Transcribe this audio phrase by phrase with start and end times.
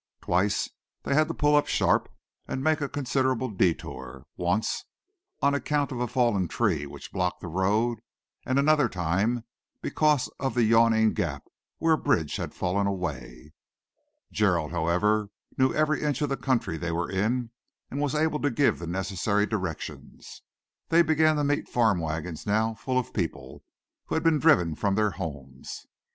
[0.21, 0.67] Twice
[1.03, 2.09] they had to pull up sharp
[2.47, 4.85] and make a considerable detour, once
[5.43, 7.99] on account of a fallen tree which blocked the road,
[8.43, 9.43] and another time
[9.79, 11.43] because of the yawning gap
[11.77, 13.53] where a bridge had fallen away.
[14.31, 17.51] Gerald, however, knew every inch of the country they were in
[17.91, 20.41] and was able to give the necessary directions.
[20.89, 23.63] They began to meet farm wagons now, full of people
[24.07, 25.85] who had been driven from their homes.